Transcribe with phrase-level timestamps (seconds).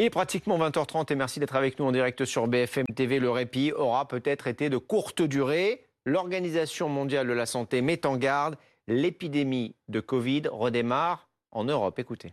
[0.00, 3.18] Il est pratiquement 20h30 et merci d'être avec nous en direct sur BFM TV.
[3.18, 5.84] Le répit aura peut-être été de courte durée.
[6.06, 8.56] L'Organisation mondiale de la santé met en garde.
[8.88, 11.98] L'épidémie de Covid redémarre en Europe.
[11.98, 12.32] Écoutez.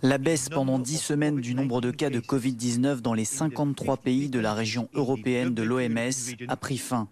[0.00, 4.30] La baisse pendant 10 semaines du nombre de cas de Covid-19 dans les 53 pays
[4.30, 7.10] de la région européenne de l'OMS a pris fin.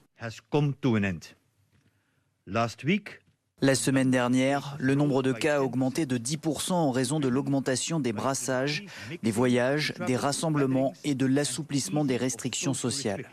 [3.61, 7.99] La semaine dernière, le nombre de cas a augmenté de 10% en raison de l'augmentation
[7.99, 8.85] des brassages,
[9.25, 13.29] des voyages, des rassemblements et de l'assouplissement des restrictions sociales.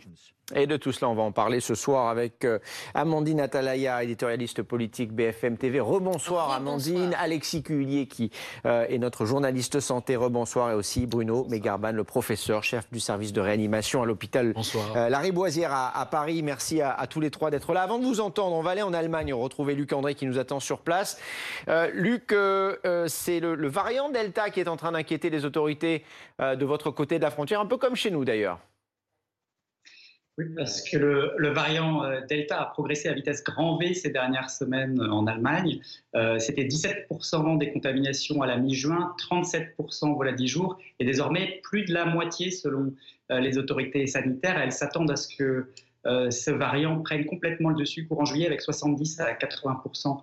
[0.53, 2.59] Et de tout cela, on va en parler ce soir avec euh,
[2.93, 5.79] Amandine Atalaya, éditorialiste politique BFM TV.
[5.79, 8.29] Rebonsoir Amandine, Alexis Cuillier qui
[8.67, 10.15] euh, est notre journaliste santé.
[10.15, 14.53] Rebonsoir et aussi Bruno Mégarban, le professeur, chef du service de réanimation à l'hôpital
[14.95, 16.43] euh, La Riboisière à, Paris.
[16.43, 17.81] Merci à, tous les trois d'être là.
[17.81, 20.59] Avant de vous entendre, on va aller en Allemagne retrouver Luc André qui nous attend
[20.59, 21.19] sur place.
[21.93, 22.35] Luc,
[23.07, 26.03] c'est le, le, variant Delta qui est en train d'inquiéter les autorités
[26.39, 28.59] de votre côté de la frontière, un peu comme chez nous d'ailleurs.
[30.37, 34.49] Oui, parce que le, variant euh, Delta a progressé à vitesse grand V ces dernières
[34.49, 35.79] semaines en Allemagne.
[36.13, 41.85] Euh, c'était 17% des contaminations à la mi-juin, 37% voilà 10 jours, et désormais plus
[41.85, 42.93] de la moitié selon
[43.31, 44.59] euh, les autorités sanitaires.
[44.59, 45.71] Elles s'attendent à ce que
[46.07, 50.21] ce variant prenne complètement le dessus courant juillet avec 70 à 80%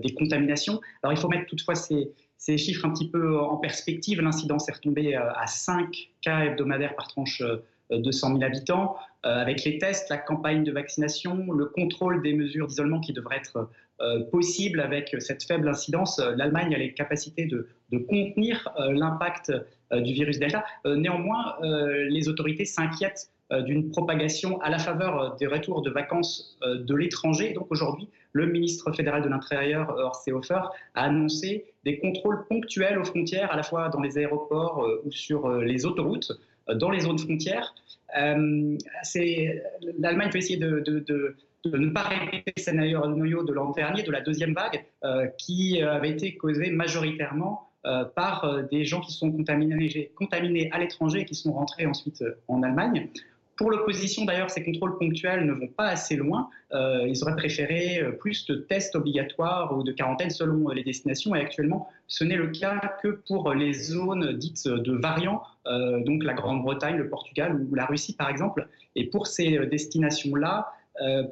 [0.00, 0.80] des contaminations.
[1.02, 4.20] Alors il faut mettre toutefois ces, ces chiffres un petit peu en perspective.
[4.20, 7.42] L'incidence est retombée à 5 cas hebdomadaires par tranche
[7.90, 8.96] 200 000 habitants,
[9.26, 13.36] euh, avec les tests, la campagne de vaccination, le contrôle des mesures d'isolement qui devraient
[13.36, 13.68] être
[14.00, 17.68] euh, possibles avec cette faible incidence, euh, l'Allemagne a les capacités de,
[18.08, 19.52] contenir l'impact
[19.92, 20.64] du virus Delta.
[20.84, 27.52] néanmoins, les autorités s'inquiètent d'une propagation à la faveur des retours de vacances de l'étranger.
[27.52, 30.60] Donc aujourd'hui, le ministre fédéral de l'Intérieur, Horst Seehofer,
[30.94, 35.50] a annoncé des contrôles ponctuels aux frontières, à la fois dans les aéroports ou sur
[35.50, 36.30] les autoroutes,
[36.68, 37.74] dans les zones frontières.
[38.18, 38.76] Euh,
[39.98, 40.82] L'Allemagne peut essayer de,
[41.64, 46.10] ne pas répéter le scénario de l'an dernier, de la deuxième vague, euh, qui avait
[46.10, 51.52] été causée majoritairement euh, par des gens qui sont contaminés à l'étranger et qui sont
[51.52, 53.08] rentrés ensuite en Allemagne.
[53.60, 56.48] Pour l'opposition, d'ailleurs, ces contrôles ponctuels ne vont pas assez loin.
[56.72, 61.34] Euh, ils auraient préféré euh, plus de tests obligatoires ou de quarantaine selon les destinations.
[61.34, 66.24] Et actuellement, ce n'est le cas que pour les zones dites de variants, euh, donc
[66.24, 68.66] la Grande-Bretagne, le Portugal ou la Russie, par exemple.
[68.96, 70.72] Et pour ces destinations-là,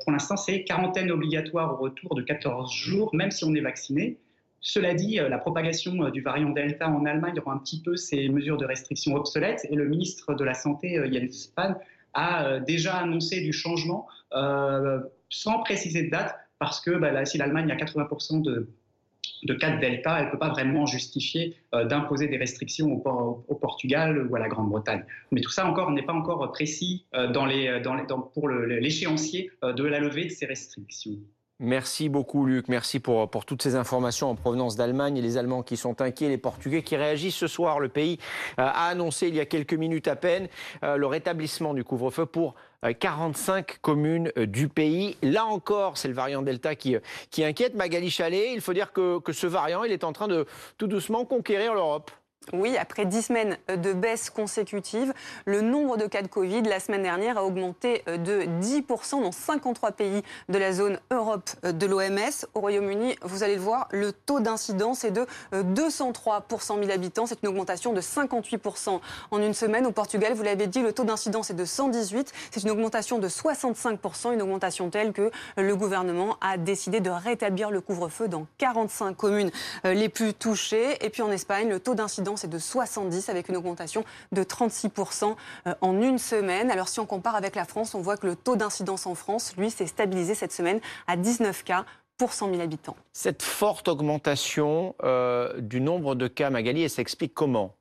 [0.04, 4.18] pour l'instant, c'est quarantaine obligatoire au retour de 14 jours, même si on est vacciné.
[4.60, 8.56] Cela dit, la propagation du variant Delta en Allemagne rend un petit peu ces mesures
[8.56, 11.76] de restriction obsolètes et le ministre de la Santé, Jens Spahn,
[12.14, 17.38] a euh, déjà annoncé du changement euh, sans préciser de date parce que bah, si
[17.38, 18.68] l'Allemagne a 80% de,
[19.54, 24.26] cas de Delta, elle ne peut pas vraiment justifier euh, d'imposer des restrictions au, Portugal
[24.28, 25.04] ou à la Grande-Bretagne.
[25.30, 30.46] Mais tout ça encore n'est pas encore précis pour l'échéancier de la levée de ces
[30.46, 31.18] restrictions.
[31.60, 35.64] Merci beaucoup Luc, merci pour, pour toutes ces informations en provenance d'Allemagne et les Allemands
[35.64, 37.80] qui sont inquiets, les Portugais qui réagissent ce soir.
[37.80, 38.20] Le pays
[38.60, 40.46] euh, a annoncé il y a quelques minutes à peine
[40.84, 42.54] euh, le rétablissement du couvre-feu pour
[43.00, 45.16] 45 euh, communes du pays.
[45.20, 46.96] Là encore, c'est le variant Delta qui,
[47.30, 47.74] qui inquiète.
[47.74, 50.46] Magali Chalet, il faut dire que, que ce variant, il est en train de
[50.76, 52.12] tout doucement conquérir l'Europe.
[52.54, 55.12] Oui, après dix semaines de baisse consécutive,
[55.44, 59.92] le nombre de cas de Covid la semaine dernière a augmenté de 10% dans 53
[59.92, 62.46] pays de la zone Europe de l'OMS.
[62.54, 66.90] Au Royaume-Uni, vous allez le voir, le taux d'incidence est de 203 pour 100 000
[66.90, 67.26] habitants.
[67.26, 68.98] C'est une augmentation de 58%
[69.30, 69.84] en une semaine.
[69.84, 72.32] Au Portugal, vous l'avez dit, le taux d'incidence est de 118.
[72.50, 77.70] C'est une augmentation de 65%, une augmentation telle que le gouvernement a décidé de rétablir
[77.70, 79.50] le couvre-feu dans 45 communes
[79.84, 81.04] les plus touchées.
[81.04, 85.34] Et puis en Espagne, le taux d'incidence c'est de 70 avec une augmentation de 36%
[85.66, 86.70] euh, en une semaine.
[86.70, 89.54] Alors si on compare avec la France, on voit que le taux d'incidence en France,
[89.56, 91.84] lui, s'est stabilisé cette semaine à 19 cas
[92.18, 92.96] pour 100 000 habitants.
[93.12, 97.77] Cette forte augmentation euh, du nombre de cas, Magali, elle s'explique comment?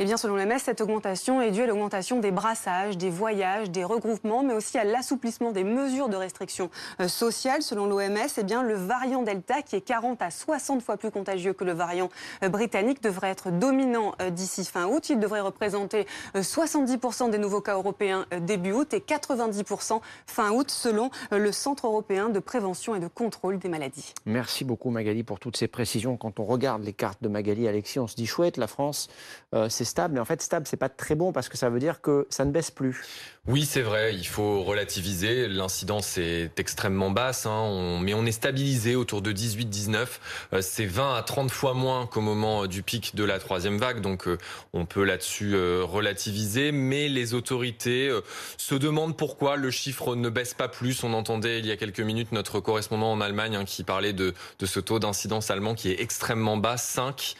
[0.00, 3.82] Eh bien, selon l'OMS, cette augmentation est due à l'augmentation des brassages, des voyages, des
[3.82, 6.70] regroupements, mais aussi à l'assouplissement des mesures de restriction
[7.00, 7.62] euh, sociale.
[7.62, 11.52] Selon l'OMS, eh bien, le variant Delta, qui est 40 à 60 fois plus contagieux
[11.52, 12.10] que le variant
[12.44, 15.10] euh, britannique, devrait être dominant euh, d'ici fin août.
[15.10, 21.10] Il devrait représenter 70% des nouveaux cas européens début août et 90% fin août, selon
[21.30, 24.14] le Centre européen de prévention et de contrôle des maladies.
[24.26, 26.16] Merci beaucoup Magali pour toutes ces précisions.
[26.16, 29.08] Quand on regarde les cartes de Magali, Alexis, on se dit chouette, la France
[29.68, 30.14] c'est stable.
[30.14, 32.44] Mais en fait, stable, c'est pas très bon parce que ça veut dire que ça
[32.44, 33.04] ne baisse plus.
[33.48, 35.48] Oui, c'est vrai, il faut relativiser.
[35.48, 37.98] L'incidence est extrêmement basse, hein.
[38.02, 40.06] mais on est stabilisé autour de 18-19.
[40.52, 44.02] Euh, c'est 20 à 30 fois moins qu'au moment du pic de la troisième vague,
[44.02, 44.36] donc euh,
[44.74, 46.72] on peut là-dessus euh, relativiser.
[46.72, 48.14] Mais les autorités
[48.58, 51.02] se demandent pourquoi le chiffre ne baisse pas plus.
[51.02, 54.34] On entendait il y a quelques minutes notre correspondant en Allemagne hein, qui parlait de,
[54.62, 57.34] ce taux d'incidence allemand qui est extrêmement bas, 5.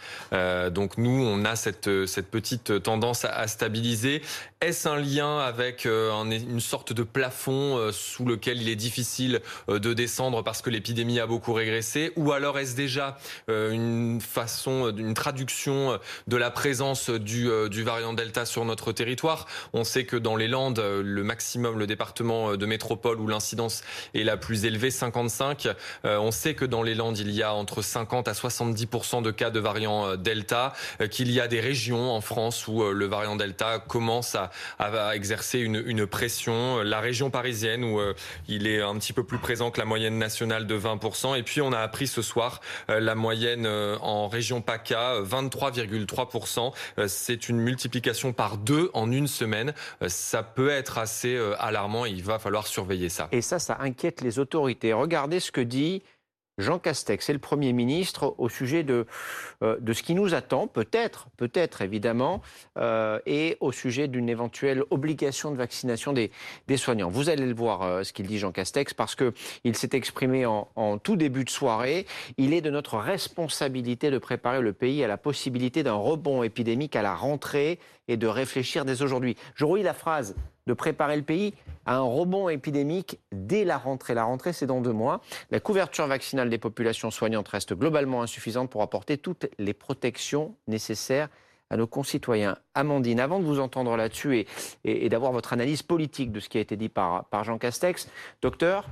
[0.70, 4.22] donc nous, on a cette, cette petite tendance à, stabiliser.
[4.60, 9.40] Est-ce un lien avec euh, une sorte de plafond euh, sous lequel il est difficile
[9.68, 12.12] euh, de descendre parce que l'épidémie a beaucoup régressé?
[12.16, 18.44] Ou alors est-ce déjà une façon, une traduction de la présence du, du variant Delta
[18.44, 19.46] sur notre territoire?
[19.74, 23.82] On sait que dans les Landes, le maximum, le département de métropole où l'incidence
[24.14, 25.68] est la plus élevée, 55,
[26.04, 29.50] on sait que dans les Landes, il y a entre 50 à 70% de cas
[29.50, 30.72] de variant Delta,
[31.10, 34.47] qu'il y a des régions en France où le variant Delta commence à,
[34.78, 36.82] à exercer une, une pression.
[36.82, 38.14] La région parisienne où euh,
[38.48, 41.38] il est un petit peu plus présent que la moyenne nationale de 20%.
[41.38, 42.60] Et puis on a appris ce soir
[42.90, 46.72] euh, la moyenne euh, en région PACA, 23,3%.
[47.06, 49.72] C'est une multiplication par deux en une semaine.
[50.06, 53.28] Ça peut être assez alarmant et il va falloir surveiller ça.
[53.32, 54.92] Et ça, ça inquiète les autorités.
[54.92, 56.02] Regardez ce que dit
[56.58, 59.06] Jean Castex et le Premier ministre au sujet de,
[59.62, 62.42] euh, de ce qui nous attend, peut-être, peut-être évidemment,
[62.76, 66.30] euh, et au sujet d'une éventuelle obligation de vaccination des,
[66.66, 67.08] des soignants.
[67.08, 70.66] Vous allez le voir, euh, ce qu'il dit Jean Castex, parce qu'il s'est exprimé en,
[70.98, 72.06] tout début de soirée.
[72.38, 76.96] Il est de notre responsabilité de préparer le pays à la possibilité d'un rebond épidémique
[76.96, 77.78] à la rentrée
[78.08, 79.36] et de réfléchir dès aujourd'hui.
[79.54, 80.34] Je relis la phrase
[80.68, 81.54] de préparer le pays
[81.86, 84.14] à un rebond épidémique dès la rentrée.
[84.14, 85.22] La rentrée, c'est dans deux mois.
[85.50, 91.28] La couverture vaccinale des populations soignantes reste globalement insuffisante pour apporter toutes les protections nécessaires
[91.70, 92.58] à nos concitoyens.
[92.74, 94.46] Amandine, avant de vous entendre là-dessus
[94.84, 98.08] et, d'avoir votre analyse politique de ce qui a été dit par, Jean Castex,
[98.42, 98.86] docteur,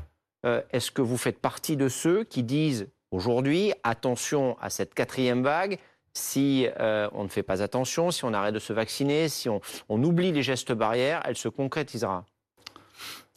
[0.47, 5.43] euh, est-ce que vous faites partie de ceux qui disent aujourd'hui, attention à cette quatrième
[5.43, 5.79] vague,
[6.17, 9.61] si euh, on ne fait pas attention, si on arrête de se vacciner, si on,
[9.89, 12.25] oublie les gestes barrières, elle se concrétisera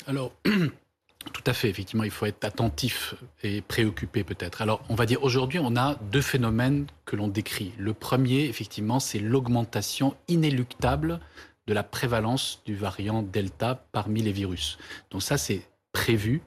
[0.07, 4.61] Alors, tout à fait, effectivement, il faut être attentif et préoccupé peut-être.
[4.61, 7.73] Alors, on va dire aujourd'hui, on a deux phénomènes que l'on décrit.
[7.77, 11.19] Le premier, effectivement, c'est l'augmentation inéluctable
[11.67, 14.77] de la prévalence du variant Delta parmi les virus.
[15.11, 15.61] Donc ça, c'est
[15.91, 16.41] prévu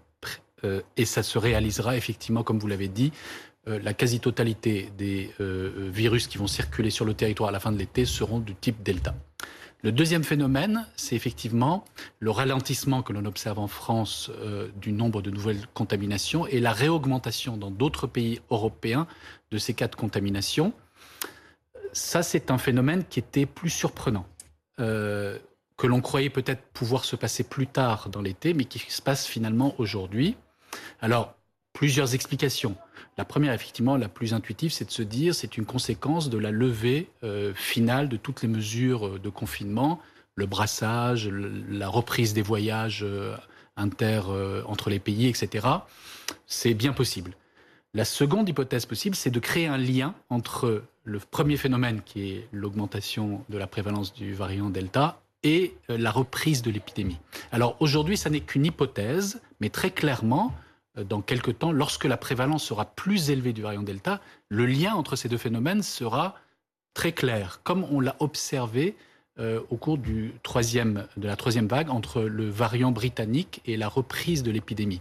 [0.64, 3.12] euh, et ça se réalisera effectivement, comme vous l'avez dit,
[3.66, 7.78] la quasi-totalité des euh, virus qui vont circuler sur le territoire à la fin de
[7.78, 9.14] l'été seront du type Delta.
[9.84, 11.84] Le deuxième phénomène, c'est effectivement
[12.20, 16.72] le ralentissement que l'on observe en France euh, du nombre de nouvelles contaminations et la
[16.72, 19.06] réaugmentation dans d'autres pays européens
[19.50, 20.72] de ces cas de contamination.
[21.92, 24.26] Ça, c'est un phénomène qui était plus surprenant,
[24.78, 29.26] que l'on croyait peut-être pouvoir se passer plus tard dans l'été, mais qui se passe
[29.26, 30.36] finalement aujourd'hui.
[31.00, 31.34] Alors,
[31.74, 32.76] plusieurs explications.
[33.18, 36.50] La première, effectivement, la plus intuitive, c'est de se dire c'est une conséquence de la
[36.50, 40.00] levée euh, finale de toutes les mesures euh, de confinement,
[40.34, 43.36] le brassage, la reprise des voyages euh,
[43.76, 44.20] inter
[44.66, 45.66] entre les pays, etc.
[46.46, 47.32] C'est bien possible.
[47.94, 52.48] La seconde hypothèse possible, c'est de créer un lien entre le premier phénomène, qui est
[52.52, 57.18] l'augmentation de la prévalence du variant Delta, et la reprise de l'épidémie.
[57.50, 60.54] Alors aujourd'hui, ça n'est qu'une hypothèse, mais très clairement,
[60.96, 65.16] dans quelques temps, lorsque la prévalence sera plus élevée du variant Delta, le lien entre
[65.16, 66.34] ces deux phénomènes sera
[66.94, 68.96] très clair, comme on l'a observé
[69.38, 70.28] euh, au cours de
[71.22, 75.00] la troisième vague entre le variant britannique et la reprise de l'épidémie.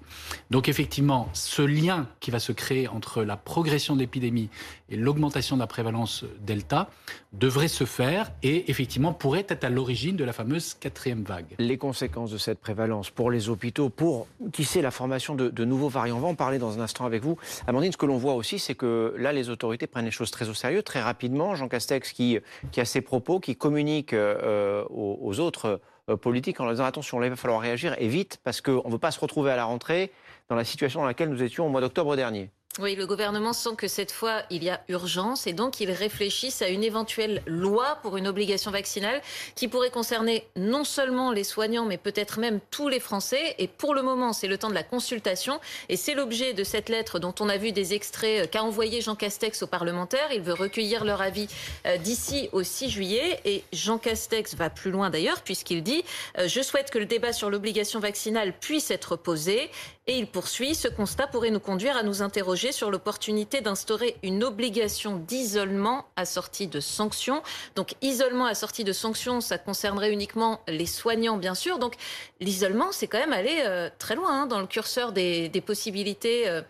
[0.52, 4.50] Donc effectivement, ce lien qui va se créer entre la progression de l'épidémie
[4.90, 6.90] et l'augmentation de la prévalence Delta
[7.34, 11.56] devrait se faire et effectivement pourrait être à l'origine de la fameuse quatrième vague.
[11.60, 15.90] Les conséquences de cette prévalence pour les hôpitaux, pour qui sait la formation de, nouveaux
[15.90, 17.38] variants, on va en parler dans un instant avec vous.
[17.68, 20.48] Amandine, ce que l'on voit aussi, c'est que là, les autorités prennent les choses très
[20.48, 21.56] au sérieux, très rapidement.
[21.56, 22.40] Jean Castex qui
[22.78, 27.30] a ses propos, qui communique euh, aux, autres euh, politiques en leur disant attention, il
[27.30, 30.12] va falloir réagir et vite parce qu'on ne veut pas se retrouver à la rentrée
[30.50, 32.50] dans la situation dans laquelle nous étions au mois d'octobre dernier.
[32.80, 36.62] Oui, le gouvernement sent que cette fois, il y a urgence et donc ils réfléchissent
[36.62, 39.22] à une éventuelle loi pour une obligation vaccinale
[39.56, 43.56] qui pourrait concerner non seulement les soignants, mais peut-être même tous les Français.
[43.58, 45.60] Et pour le moment, c'est le temps de la consultation
[45.90, 49.02] et c'est l'objet de cette lettre dont on a vu des extraits euh, qu'a envoyé
[49.02, 50.32] Jean Castex aux parlementaires.
[50.32, 51.50] Il veut recueillir leur avis
[51.86, 56.06] euh, d'ici au 6 juillet et Jean Castex va plus loin d'ailleurs puisqu'il dit
[56.38, 59.70] euh, Je souhaite que le débat sur l'obligation vaccinale puisse être posé
[60.12, 64.44] Et il poursuit, ce constat pourrait nous conduire à nous interroger sur l'opportunité d'instaurer une
[64.44, 67.42] obligation d'isolement assortie de sanctions.
[67.78, 71.80] Donc isolement assorti de sanctions, ça concernerait uniquement les soignants, bien sûr.
[71.80, 71.96] Donc
[72.42, 76.62] l'isolement, c'est quand même aller euh, très loin hein, dans le curseur des, possibilités euh,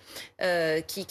[0.44, 1.08] euh, qui,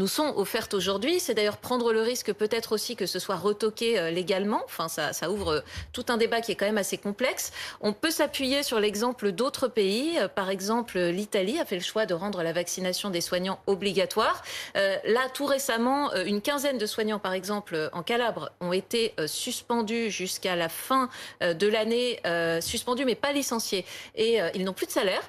[0.00, 1.20] nous sont offertes aujourd'hui.
[1.20, 4.62] C'est d'ailleurs prendre le risque peut-être aussi que ce soit retoqué légalement.
[4.64, 7.52] Enfin, ça ouvre tout un débat qui est quand même assez complexe.
[7.80, 10.18] On peut s'appuyer sur l'exemple d'autres pays.
[10.34, 14.42] Par exemple, l'Italie a fait le choix de rendre la vaccination des soignants obligatoire.
[14.74, 20.56] là, tout récemment, une quinzaine de soignants, par exemple, en Calabre, ont été suspendus jusqu'à
[20.56, 21.08] la fin
[21.40, 22.20] de l'année,
[22.60, 25.22] suspendus mais pas licenciés et euh, ils n'ont plus de salaire.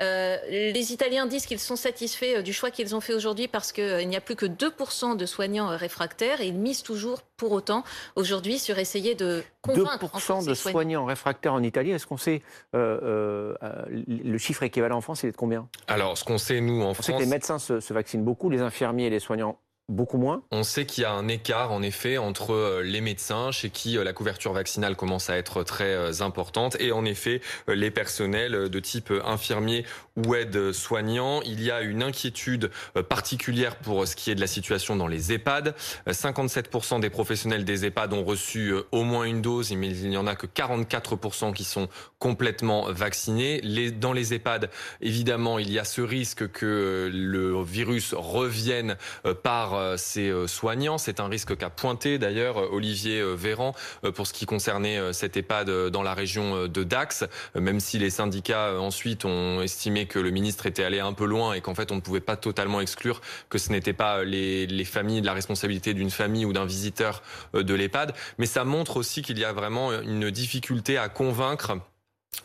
[0.00, 3.72] Euh, les Italiens disent qu'ils sont satisfaits euh, du choix qu'ils ont fait aujourd'hui parce
[3.72, 7.82] qu'il n'y a plus que 2% de soignents réfractaires et ils misent toujours pour autant
[8.14, 11.04] aujourd'hui sur essayer de convaincre 2% de soignants.
[11.04, 15.68] réfractaires en Italie, est-ce qu'on sait le chiffre équivalent en France, il est de combien?
[15.88, 16.98] Alors, ce qu'on sait, nous, en France...
[17.00, 19.58] On sait que les médecins se, se vaccinent beaucoup, les infirmiers et les soignants
[19.90, 23.50] Beaucoup moins On sait qu'il y a un écart, en effet, entre euh, les médecins,
[23.52, 27.40] chez qui euh, la couverture vaccinale commence à être très euh, importante, et en effet,
[27.68, 31.40] les personnels de type infirmier ou aide-soignant.
[31.40, 32.70] Il y a une inquiétude
[33.08, 35.74] particulière pour ce qui est de la situation dans les EHPAD.
[36.08, 40.26] 57% des professionnels des EHPAD ont reçu au moins une dose, mais il n'y en
[40.26, 43.60] a que 44% qui sont complètement vaccinés.
[43.92, 48.96] Dans les EHPAD, évidemment, il y a ce risque que le virus revienne
[49.44, 50.98] par ses euh, soignants.
[50.98, 53.74] C'est un risque qu'a pointé d'ailleurs euh, Olivier euh, Véran
[54.14, 58.78] pour ce qui concernait cet EHPAD dans la région de Dax, même si les syndicats
[58.80, 61.96] ensuite ont estimé que le ministre était allé un peu loin et qu'en fait on
[61.96, 66.10] ne pouvait pas totalement exclure que ce n'était pas les, les familles, la responsabilité d'une
[66.10, 67.22] famille ou d'un visiteur
[67.54, 68.14] de l'EHPAD.
[68.38, 71.76] Mais ça montre aussi qu'il y a vraiment une difficulté à convaincre euh,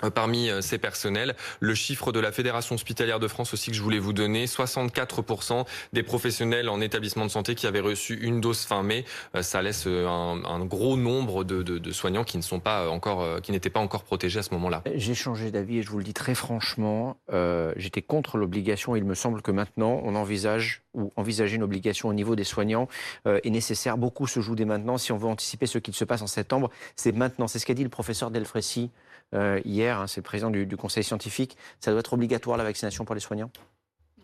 [0.09, 1.35] parmi euh, ces personnels.
[1.59, 5.65] Le chiffre de la Fédération hospitalière de France aussi que je voulais vous donner, 64%
[5.93, 9.61] des professionnels en établissement de santé qui avaient reçu une dose fin mai, euh, ça
[9.61, 12.87] laisse un, gros nombre de, soignants qui pas
[13.49, 14.83] n'étaient pas encore protégés à ce moment-là.
[14.95, 17.17] J'ai changé d'avis et je vous le dis très franchement,
[17.75, 18.95] j'étais contre l'obligation.
[18.95, 22.87] Il me semble que maintenant on envisage ou envisager une obligation au niveau des soignants
[23.25, 23.97] est nécessaire.
[23.97, 24.97] Beaucoup se joue dès maintenant.
[24.97, 27.47] Si on veut anticiper ce qui se passe en septembre, c'est maintenant.
[27.47, 28.91] C'est ce qu'a dit le professeur Delfrécy
[29.34, 31.58] euh, hier, hein, c'est le président du, conseil scientifique.
[31.79, 33.51] Ça doit être obligatoire la vaccination pour les soignants?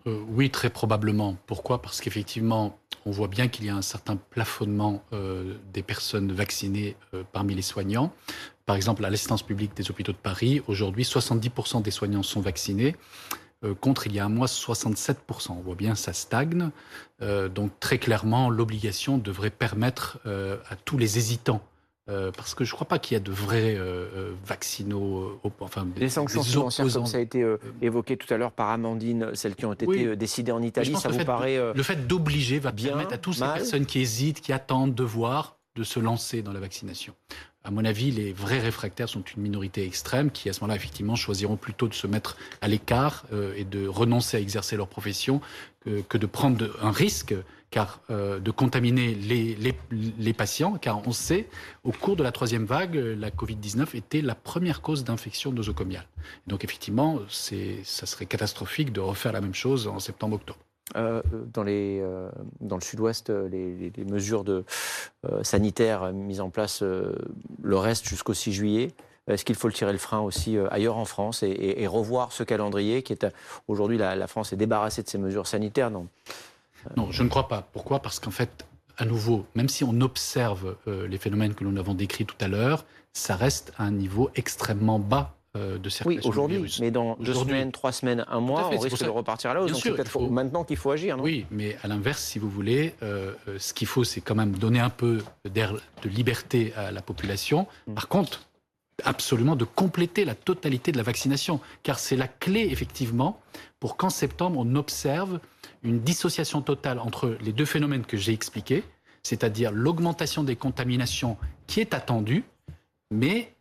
[0.08, 1.36] Euh, Oui, très probablement.
[1.48, 1.82] Pourquoi?
[1.82, 6.96] Parce qu'effectivement, on voit bien qu'il y a un certain plafonnement euh, des personnes vaccinées
[7.32, 8.14] parmi les soignants.
[8.66, 12.96] Par exemple, à l'assistance publique des hôpitaux de Paris, aujourd'hui, 70% des soignants sont vaccinés
[13.82, 15.52] contre il y a un mois 67%.
[15.52, 16.70] On voit bien ça stagne.
[17.20, 21.62] donc très clairement, l'obligation devrait permettre à tous les hésitants
[22.10, 25.40] euh, parce que je ne crois pas qu'il y a de vrais euh, euh vaccinaux.
[25.60, 27.46] enfin, les sanctions financières, comme ça a été
[27.82, 31.24] évoqué tout à l'heure par Amandine, celles qui ont été décidées en Italie, ça vous
[31.26, 31.74] paraît.
[31.74, 35.04] le fait d'obliger va bien, permettre à toutes ces personnes qui hésitent, qui attendent de
[35.04, 37.14] voir, de se lancer dans la vaccination.
[37.64, 41.16] À mon avis, les vrais réfractaires sont une minorité extrême qui, à ce moment-là, effectivement,
[41.16, 43.26] choisiront plutôt de se mettre à l'écart
[43.56, 45.42] et de renoncer à exercer leur profession
[45.84, 47.36] que, que de prendre un risque
[47.72, 51.48] car euh, de contaminer les, patients, car on sait,
[51.84, 56.08] au cours de la troisième vague, la Covid-19 était la première cause d'infection nosocomiale.
[56.48, 60.60] Donc effectivement, ça serait catastrophique de refaire la même chose en septembre-octobre.
[60.96, 61.22] Euh,
[61.54, 64.44] dans, euh, le sud-ouest, les, mesures
[65.44, 68.92] sanitaires mises en place le reste jusqu'au 6 juillet.
[69.28, 73.14] Est-ce qu'il faut tirer le frein aussi ailleurs en France et, revoir ce calendrier qui
[73.14, 73.28] est
[73.68, 75.92] aujourd'hui la, la, France est débarrassée de ces mesures sanitaires?
[76.98, 77.68] Non, je ne crois pas.
[77.74, 78.00] Pourquoi?
[78.00, 78.66] Parce qu'en fait,
[78.98, 82.48] à nouveau, même si on observe euh, les phénomènes que nous avons décrits tout à
[82.48, 86.30] l'heure, ça reste à un niveau extrêmement bas euh, de circulation.
[86.30, 89.54] Oui, aujourd'hui, mais dans deux semaines, trois semaines, un mois, on risque de repartir à
[89.56, 89.72] la hausse.
[89.72, 91.18] Donc c'est peut-être maintenant qu'il faut agir.
[91.18, 91.24] Non?
[91.24, 94.80] Oui, mais à l'inverse, si vous voulez, euh, ce qu'il faut, c'est quand même donner
[94.80, 97.68] un peu d'air de liberté à la population.
[97.88, 97.94] Mm.
[97.94, 98.42] Par contre,
[99.06, 103.40] absolument de compléter la totalité de la vaccination, car c'est la clé, effectivement,
[103.80, 105.40] pour qu'en septembre, on observe
[105.84, 108.84] une dissociation totale entre les deux phénomènes que j'ai expliqués,
[109.24, 112.44] c'est-à-dire l'augmentation des contaminations qui est attendue,
[113.12, 113.54] mais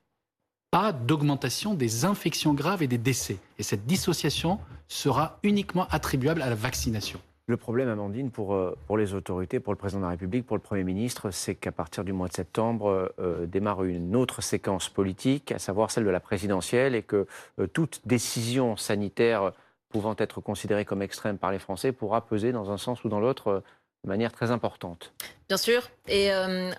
[0.70, 3.38] pas d'augmentation des infections graves et des décès.
[3.58, 7.20] Et cette dissociation sera uniquement attribuable à la vaccination.
[7.46, 10.58] Le problème, Amandine, pour, euh, pour les autorités, pour le président de la République, pour
[10.58, 14.90] le Premier ministre, c'est qu'à partir du mois de septembre euh, démarre une autre séquence
[14.90, 17.26] politique, à savoir celle de la présidentielle, et que
[17.58, 19.52] euh, toute décision sanitaire
[19.88, 23.20] pouvant être considérée comme extrême par les Français pourra peser dans un sens ou dans
[23.20, 23.62] l'autre
[24.04, 25.12] de manière très importante.
[25.48, 25.88] Bien sûr.
[26.08, 26.72] Et euh,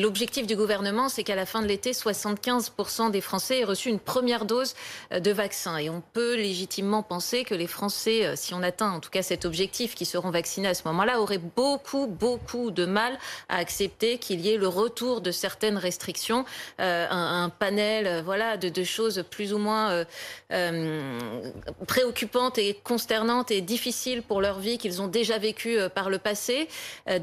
[0.00, 3.98] l'objectif du gouvernement, c'est qu'à la fin de l'été, 75% des Français aient reçu une
[3.98, 4.74] première dose
[5.12, 5.78] euh, de vaccin.
[5.78, 9.22] Et on peut légitimement penser que les Français, euh, si on atteint en tout cas
[9.22, 13.18] cet objectif, qui seront vaccinés à ce moment-là, auraient beaucoup, beaucoup de mal
[13.48, 16.44] à accepter qu'il y ait le retour de certaines restrictions,
[16.80, 20.04] euh, un, un, panel voilà, de, de, choses plus ou moins
[20.52, 21.00] euh,
[21.86, 26.68] préoccupantes et consternantes et difficiles pour leur vie qu'ils ont déjà vécues par le passé.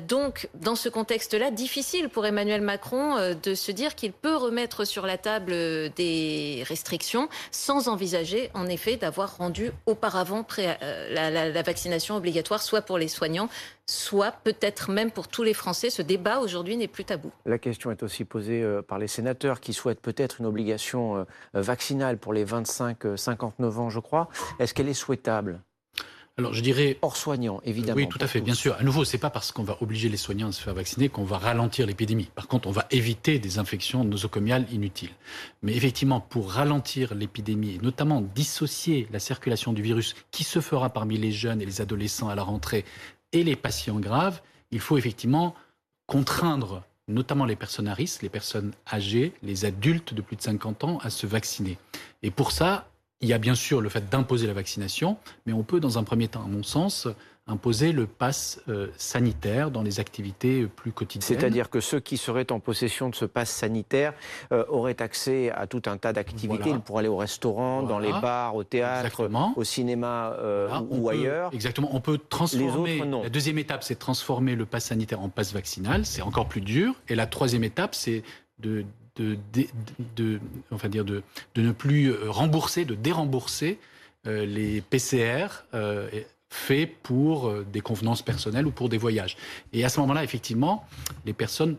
[0.08, 4.86] donc, dans ce contexte-là, difficile pour Emmanuel Macron euh, de se dire qu'il peut remettre
[4.86, 11.62] sur la table euh, des restrictions sans envisager, en effet, d'avoir rendu auparavant euh, la,
[11.62, 13.50] vaccination obligatoire, soit pour les soignants,
[13.86, 15.90] soit peut-être même pour tous les Français.
[15.90, 17.32] Ce débat aujourd'hui n'est plus tabou.
[17.46, 22.34] La question est aussi posée par les sénateurs qui souhaitent peut-être une obligation vaccinale pour
[22.34, 24.30] les 25-59 ans, je crois.
[24.60, 25.62] Est-ce qu'elle est souhaitable?
[26.40, 27.98] Alors je dirais hors soignants, évidemment.
[27.98, 28.74] Oui, tout à fait, bien sûr.
[28.80, 31.26] À nouveau, c'est pas parce qu'on va obliger les soignants à se faire vacciner qu'on
[31.26, 32.30] va ralentir l'épidémie.
[32.34, 35.12] Par contre, on va éviter des infections nosocomiales inutiles.
[35.64, 40.90] Mais effectivement, pour ralentir l'épidémie et notamment dissocier la circulation du virus qui se fera
[40.90, 42.86] parmi les jeunes et les adolescents à la rentrée
[43.34, 44.42] et les patients graves,
[44.72, 45.56] il faut effectivement
[46.08, 50.84] contraindre notamment les personnes à risque, les personnes âgées, les adultes de plus de 50
[50.86, 51.78] ans à se vacciner.
[52.24, 52.89] Et pour ça,
[53.22, 56.04] il y a bien sûr le fait d'imposer la vaccination, mais on peut, dans un
[56.04, 57.08] premier temps, à mon sens,
[57.50, 61.40] imposer le pass euh, sanitaire dans les activités plus quotidiennes.
[61.40, 64.14] C'est-à-dire que ceux qui seraient en possession de ce pass sanitaire
[64.52, 66.64] euh, auraient accès à tout un tas d'activités.
[66.64, 66.78] Voilà.
[66.78, 67.90] Ils pourraient aller au restaurant, voilà.
[67.90, 69.54] dans les bars, au théâtre, Exactement.
[69.56, 70.86] au cinéma euh, voilà.
[70.90, 71.50] ou peut, ailleurs.
[71.54, 71.90] Exactement.
[71.92, 72.96] On peut transformer.
[72.96, 73.24] Les autres, non.
[73.24, 76.06] La deuxième étape, c'est transformer le pass sanitaire en pass vaccinal.
[76.06, 76.94] C'est encore plus dur.
[77.10, 78.24] Et la troisième étape, c'est
[78.60, 78.86] de
[79.20, 79.38] de,
[80.88, 81.24] dire de,
[81.56, 83.80] de ne plus rembourser, de dérembourser
[84.28, 86.10] euh, les PCR euh,
[86.50, 89.38] faits pour euh, des convenances personnelles ou pour des voyages.
[89.72, 90.86] Et à ce moment-là, effectivement,
[91.26, 91.78] les personnes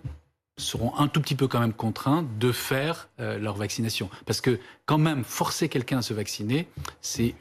[0.57, 4.09] seront un tout petit peu quand même contraints de faire euh, leur vaccination.
[4.27, 6.69] Parce que quand même, forcer quelqu'un à se vacciner,
[7.01, 7.35] c'est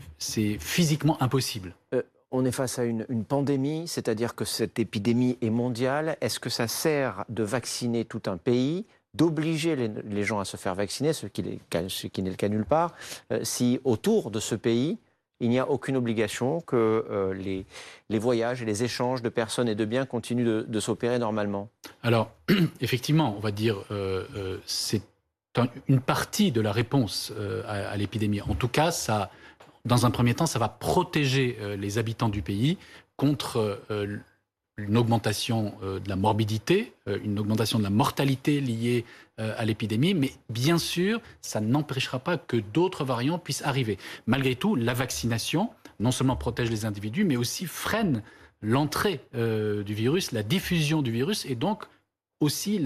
[0.59, 1.75] physiquement impossible.
[1.93, 2.01] Euh
[2.31, 6.15] on est face à une pandémie, c'est-à-dire que cette épidémie est mondiale.
[6.21, 10.75] Est-ce que ça sert de vacciner tout un pays d'obliger les, gens à se faire
[10.75, 12.93] vacciner, ce qui, n'est le cas nulle part,
[13.31, 14.97] euh, si autour de ce pays,
[15.39, 19.75] il n'y a aucune obligation que euh, les, voyages et les échanges de personnes et
[19.75, 21.69] de biens continuent de, s'opérer normalement
[22.03, 22.31] Alors,
[22.81, 25.03] effectivement, on va dire, euh, c'est
[25.55, 27.33] un, une partie de la réponse
[27.67, 28.41] à, l'épidémie.
[28.41, 29.31] En tout cas, ça,
[29.85, 32.77] dans un premier temps, ça va protéger les habitants du pays
[33.17, 33.79] contre
[34.87, 39.05] une augmentation euh, de la morbidité, euh, une augmentation de la mortalité liée
[39.39, 43.97] euh, à l'épidémie, mais bien sûr, ça n'empêchera pas que d'autres variants puissent arriver.
[44.27, 48.23] Malgré tout, la vaccination non seulement protège les individus, mais aussi freine
[48.61, 51.83] l'entrée du virus, la diffusion du virus, et donc
[52.39, 52.81] aussi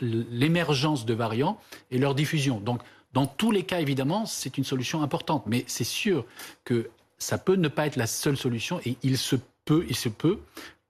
[0.00, 1.60] l'émergence de variants
[1.92, 2.58] et leur diffusion.
[2.58, 6.24] Donc, dans tous les cas, évidemment, c'est une solution importante, mais c'est sûr
[6.64, 10.08] que ça peut ne pas être la seule solution, et il se peut, il se
[10.08, 10.40] peut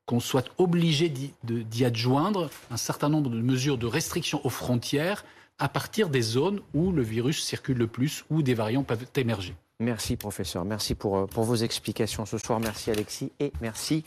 [0.06, 5.24] qu'on soit obligé d'y adjoindre un certain nombre de mesures de restriction aux frontières
[5.58, 9.54] à partir des zones où le virus circule le plus, où des variants peuvent émerger.
[9.80, 14.04] Merci professeur, merci pour, pour vos explications ce soir, merci Alexis et merci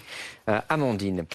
[0.50, 1.26] euh, Amandine.